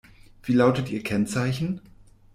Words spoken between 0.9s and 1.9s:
Kennzeichen?